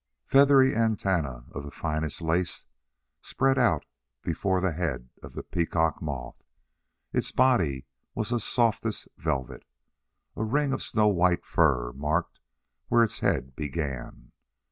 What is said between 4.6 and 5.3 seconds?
head